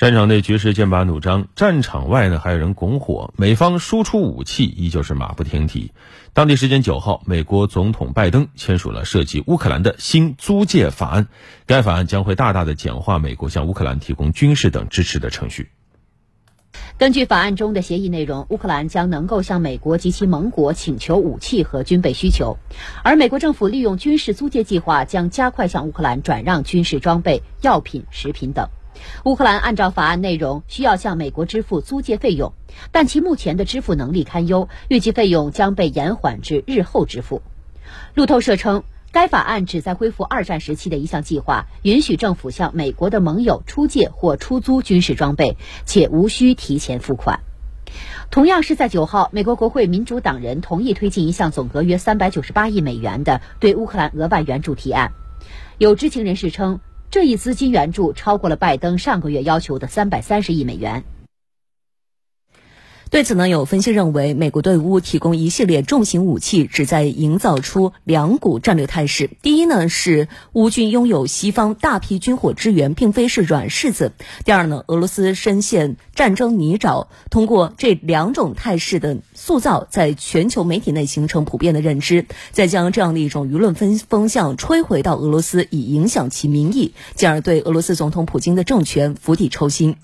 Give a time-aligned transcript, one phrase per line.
[0.00, 5.92] 战场内局势剑拔弩张，战场外呢还有人拱火，美方输出武器依旧是马不停蹄。
[6.32, 11.28] 当地时间九号，美国总统拜登签署了涉及乌克兰的新租借法案，
[11.66, 15.68] 该法案将会大大的简化美国向乌克兰提供军事等支持的程序。
[16.96, 22.56] 根据法案中的协议内容，乌克兰将能够向美国及其盟国请求武器和军备需求，
[23.04, 28.66] 而美国政府利用军事租借计划将加快向乌克兰转让军事装备、药品、食品等。
[29.24, 32.52] 乌克兰按照法案内容需要向美国支付租借费用，
[32.90, 37.42] 但其目前的支付能力堪忧，预计费用将被延缓至日后支付。
[38.14, 38.82] 路透社称，
[39.12, 47.40] 该法案旨在恢复二战时期的一项计划，允许政府向美国的盟友出借或出租军事装备，且无需提前付款。
[48.30, 55.12] 同样是在九号，美国国会民主党人同意推进一项总额约三百九十八亿美元的对乌克兰额外援助提案。
[55.78, 56.80] 有知情人士称。
[57.10, 61.02] 这一资金援助超过了拜登上个月要求的三百三十亿美元。
[63.10, 69.28] 对此呢，有分析认为，美国对乌提供一系列重型武器，旨在营造出两股战略态势。
[69.42, 74.12] 第一呢，是乌军拥有西方大批军火支援，并非是软柿子；
[74.44, 77.08] 第二呢，俄罗斯深陷战争泥沼。
[77.30, 89.96] 通过这两种态势的塑造，在全球媒体内形成普遍的认知，再将这样的一种舆论风风向吹回到俄罗斯，以影响其民意，进而对俄罗斯总统普京的政权釜底抽薪。